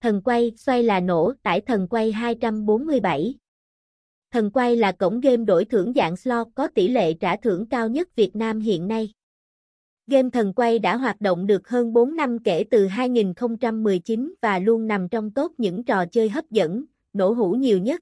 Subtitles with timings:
[0.00, 3.34] Thần quay, xoay là nổ, tải thần quay 247.
[4.30, 7.88] Thần quay là cổng game đổi thưởng dạng slot có tỷ lệ trả thưởng cao
[7.88, 9.12] nhất Việt Nam hiện nay.
[10.06, 14.86] Game thần quay đã hoạt động được hơn 4 năm kể từ 2019 và luôn
[14.86, 18.00] nằm trong top những trò chơi hấp dẫn, nổ hũ nhiều nhất.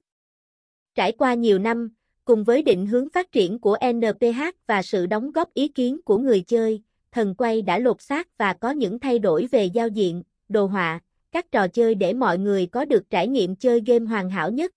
[0.95, 1.89] Trải qua nhiều năm,
[2.25, 6.17] cùng với định hướng phát triển của NPH và sự đóng góp ý kiến của
[6.17, 10.23] người chơi, thần quay đã lột xác và có những thay đổi về giao diện,
[10.49, 10.99] đồ họa,
[11.31, 14.71] các trò chơi để mọi người có được trải nghiệm chơi game hoàn hảo nhất.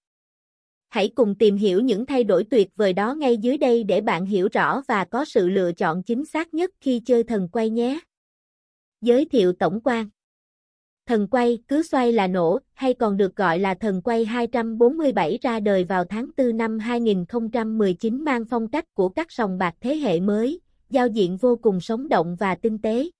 [0.88, 4.26] Hãy cùng tìm hiểu những thay đổi tuyệt vời đó ngay dưới đây để bạn
[4.26, 8.00] hiểu rõ và có sự lựa chọn chính xác nhất khi chơi thần quay nhé.
[9.00, 10.08] Giới thiệu tổng quan
[11.06, 15.60] Thần quay cứ xoay là nổ, hay còn được gọi là thần quay 247 ra
[15.60, 20.20] đời vào tháng 4 năm 2019 mang phong cách của các sòng bạc thế hệ
[20.20, 20.60] mới,
[20.90, 23.10] giao diện vô cùng sống động và tinh tế.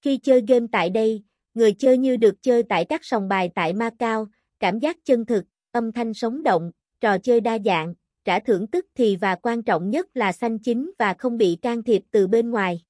[0.00, 1.22] Khi chơi game tại đây,
[1.56, 4.26] người chơi như được chơi tại các sòng bài tại Macau,
[4.60, 6.70] cảm giác chân thực, âm thanh sống động,
[7.00, 10.90] trò chơi đa dạng, trả thưởng tức thì và quan trọng nhất là xanh chính
[10.98, 12.80] và không bị can thiệp từ bên ngoài.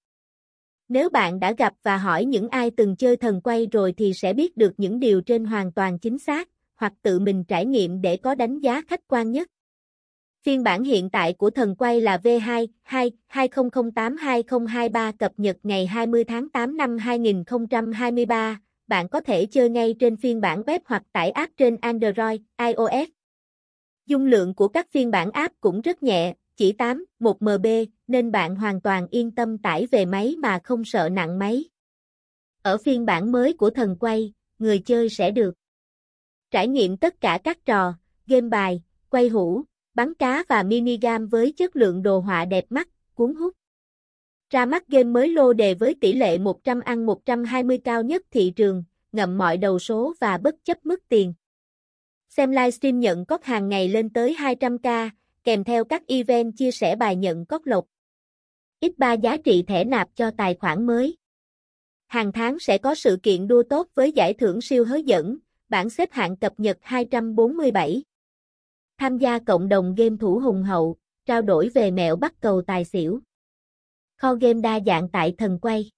[0.88, 4.32] Nếu bạn đã gặp và hỏi những ai từng chơi thần quay rồi thì sẽ
[4.32, 8.16] biết được những điều trên hoàn toàn chính xác, hoặc tự mình trải nghiệm để
[8.16, 9.48] có đánh giá khách quan nhất.
[10.46, 16.24] Phiên bản hiện tại của thần quay là V2 2 2008-2023 cập nhật ngày 20
[16.24, 18.60] tháng 8 năm 2023.
[18.86, 23.08] Bạn có thể chơi ngay trên phiên bản web hoặc tải app trên Android, iOS.
[24.06, 27.66] Dung lượng của các phiên bản app cũng rất nhẹ, chỉ 8, 1 MB,
[28.06, 31.64] nên bạn hoàn toàn yên tâm tải về máy mà không sợ nặng máy.
[32.62, 35.54] Ở phiên bản mới của thần quay, người chơi sẽ được
[36.50, 37.94] trải nghiệm tất cả các trò,
[38.26, 39.64] game bài, quay hũ,
[39.96, 43.54] bắn cá và mini game với chất lượng đồ họa đẹp mắt, cuốn hút.
[44.50, 48.52] Ra mắt game mới lô đề với tỷ lệ 100 ăn 120 cao nhất thị
[48.56, 51.34] trường, ngậm mọi đầu số và bất chấp mức tiền.
[52.28, 55.10] Xem livestream nhận cốt hàng ngày lên tới 200k,
[55.44, 57.86] kèm theo các event chia sẻ bài nhận cốt lộc.
[58.80, 61.16] X3 giá trị thẻ nạp cho tài khoản mới.
[62.06, 65.38] Hàng tháng sẽ có sự kiện đua tốt với giải thưởng siêu hới dẫn,
[65.68, 68.02] bảng xếp hạng cập nhật 247.
[68.98, 70.96] Tham gia cộng đồng game thủ hùng hậu,
[71.26, 73.20] trao đổi về mẹo bắt cầu tài xỉu.
[74.16, 75.90] Kho game đa dạng tại thần quay.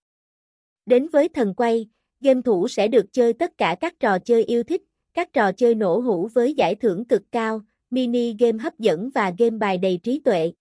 [0.87, 1.89] Đến với thần quay,
[2.21, 4.83] game thủ sẽ được chơi tất cả các trò chơi yêu thích,
[5.15, 7.61] các trò chơi nổ hũ với giải thưởng cực cao,
[7.91, 10.53] mini game hấp dẫn và game bài đầy trí tuệ.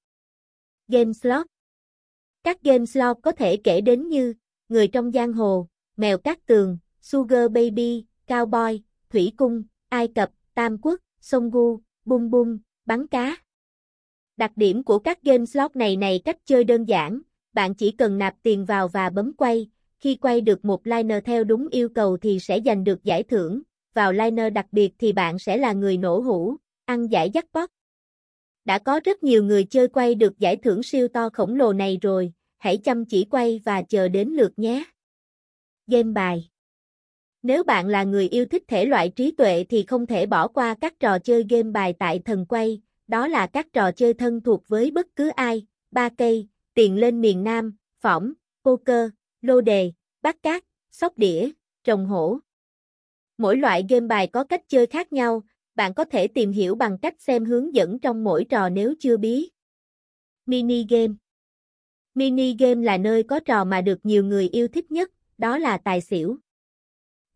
[0.88, 1.46] Game slot
[2.44, 4.34] Các game slot có thể kể đến như
[4.69, 5.68] Người trong giang hồ,
[5.98, 12.31] Mèo cát tường, Sugar Baby, Cowboy, Thủy Cung, Ai Cập, Tam Quốc, Sông Gu, bung
[12.31, 13.38] bung, bắn cá.
[14.38, 17.22] Đặc điểm của các game slot này này cách chơi đơn giản,
[17.53, 19.69] bạn chỉ cần nạp tiền vào và bấm quay,
[20.00, 23.62] khi quay được một liner theo đúng yêu cầu thì sẽ giành được giải thưởng,
[23.94, 27.68] vào liner đặc biệt thì bạn sẽ là người nổ hũ, ăn giải jackpot.
[28.66, 31.97] Đã có rất nhiều người chơi quay được giải thưởng siêu to khổng lồ này
[32.01, 34.84] rồi, hãy chăm chỉ quay và chờ đến lượt nhé.
[35.88, 36.50] Game bài
[37.47, 40.75] nếu bạn là người yêu thích thể loại trí tuệ thì không thể bỏ qua
[40.81, 44.68] các trò chơi game bài tại thần quay, đó là các trò chơi thân thuộc
[44.68, 49.09] với bất cứ ai, ba cây, tiền lên miền Nam, phỏng, poker,
[49.41, 49.91] lô đề,
[50.22, 51.50] bắt cát, sóc đĩa,
[51.84, 52.40] trồng hổ.
[53.38, 55.44] Mỗi loại game bài có cách chơi khác nhau,
[55.75, 59.18] bạn có thể tìm hiểu bằng cách xem hướng dẫn trong mỗi trò nếu chưa
[59.18, 59.50] biết.
[60.46, 61.13] Mini game
[62.16, 65.78] Mini game là nơi có trò mà được nhiều người yêu thích nhất, đó là
[65.78, 66.38] tài xỉu.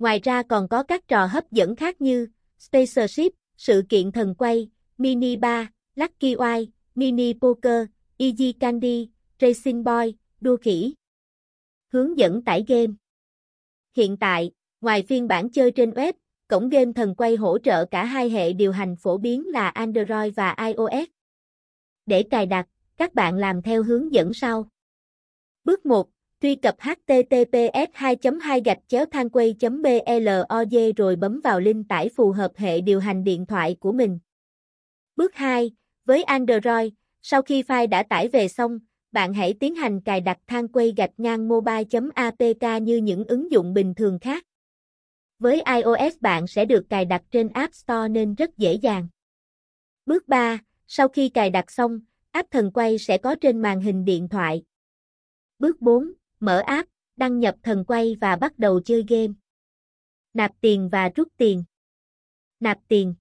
[0.02, 4.70] Ngoài ra còn có các trò hấp dẫn khác như Spaceship, sự kiện thần quay,
[4.98, 7.86] Mini Bar, Lucky White, Mini Poker,
[8.18, 9.10] Easy Candy,
[9.42, 10.94] Racing Boy, đua khỉ.
[11.88, 12.94] Hướng dẫn tải game
[13.96, 14.52] Hiện tại,
[14.82, 16.14] ngoài phiên bản chơi trên web,
[16.48, 20.34] cổng game thần quay hỗ trợ cả hai hệ điều hành phổ biến là Android
[20.36, 21.10] và iOS.
[22.06, 24.70] Để cài đặt, các bạn làm theo hướng dẫn sau.
[25.64, 26.10] Bước 1.
[26.42, 32.32] Truy cập https 2 2 gạch chéo thanquay blog rồi bấm vào link tải phù
[32.32, 34.20] hợp hệ điều hành điện thoại của mình.
[35.16, 35.72] Bước 2.
[36.06, 38.80] Với Android, sau khi file đã tải về xong,
[39.12, 43.74] bạn hãy tiến hành cài đặt thang quay gạch ngang mobile.apk như những ứng dụng
[43.74, 44.46] bình thường khác.
[45.40, 49.08] Với iOS bạn sẽ được cài đặt trên App Store nên rất dễ dàng.
[50.06, 50.60] Bước 3.
[50.88, 52.00] Sau khi cài đặt xong,
[52.32, 54.64] app thần quay sẽ có trên màn hình điện thoại.
[55.60, 56.12] Bước 4.
[56.42, 59.34] Mở app, đăng nhập thần quay và bắt đầu chơi game.
[60.34, 61.64] Nạp tiền và rút tiền.
[62.60, 63.16] Nạp tiền.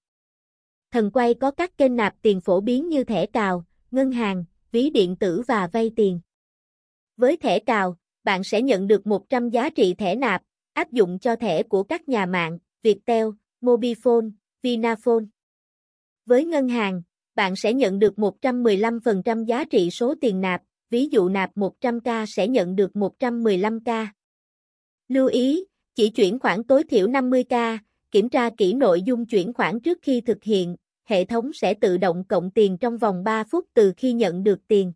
[0.91, 4.89] Thần quay có các kênh nạp tiền phổ biến như thẻ cào, ngân hàng, ví
[4.89, 6.19] điện tử và vay tiền.
[7.17, 10.43] Với thẻ cào, bạn sẽ nhận được 100 giá trị thẻ nạp,
[10.73, 13.27] áp dụng cho thẻ của các nhà mạng, Viettel,
[13.61, 14.31] Mobifone,
[14.61, 15.25] Vinaphone.
[16.25, 17.01] Với ngân hàng,
[17.35, 22.47] bạn sẽ nhận được 115% giá trị số tiền nạp, ví dụ nạp 100k sẽ
[22.47, 24.07] nhận được 115k.
[25.07, 25.65] Lưu ý,
[25.95, 27.77] chỉ chuyển khoản tối thiểu 50k,
[28.11, 31.97] kiểm tra kỹ nội dung chuyển khoản trước khi thực hiện, hệ thống sẽ tự
[31.97, 34.93] động cộng tiền trong vòng 3 phút từ khi nhận được tiền.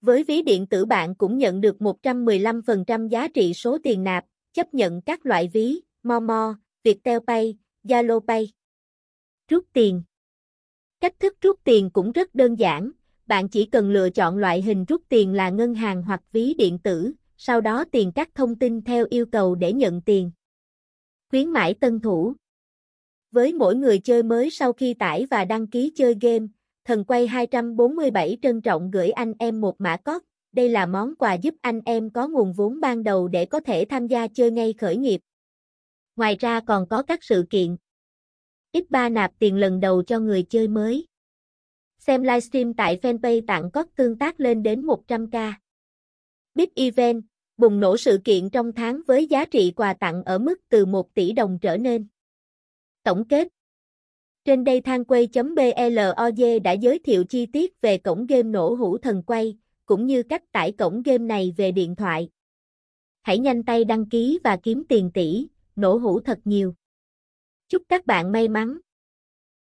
[0.00, 4.74] Với ví điện tử bạn cũng nhận được 115% giá trị số tiền nạp, chấp
[4.74, 6.54] nhận các loại ví, Momo,
[6.84, 8.52] Viettel Pay, Zalo Pay.
[9.48, 10.02] Rút tiền
[11.00, 12.90] Cách thức rút tiền cũng rất đơn giản,
[13.26, 16.78] bạn chỉ cần lựa chọn loại hình rút tiền là ngân hàng hoặc ví điện
[16.78, 20.30] tử, sau đó tiền các thông tin theo yêu cầu để nhận tiền.
[21.30, 22.34] Khuyến mãi tân thủ
[23.30, 26.46] Với mỗi người chơi mới sau khi tải và đăng ký chơi game,
[26.84, 30.24] Thần Quay 247 trân trọng gửi anh em một mã code.
[30.52, 33.84] Đây là món quà giúp anh em có nguồn vốn ban đầu để có thể
[33.84, 35.20] tham gia chơi ngay khởi nghiệp.
[36.16, 37.76] Ngoài ra còn có các sự kiện.
[38.72, 41.06] X3 nạp tiền lần đầu cho người chơi mới.
[42.06, 45.52] Xem livestream tại fanpage tặng code tương tác lên đến 100k.
[46.54, 47.22] Big Event,
[47.56, 51.14] bùng nổ sự kiện trong tháng với giá trị quà tặng ở mức từ 1
[51.14, 52.06] tỷ đồng trở nên.
[53.02, 53.48] Tổng kết
[54.44, 59.58] Trên đây thanquay.blog đã giới thiệu chi tiết về cổng game nổ hũ thần quay,
[59.86, 62.28] cũng như cách tải cổng game này về điện thoại.
[63.22, 65.46] Hãy nhanh tay đăng ký và kiếm tiền tỷ,
[65.76, 66.74] nổ hũ thật nhiều.
[67.68, 68.78] Chúc các bạn may mắn!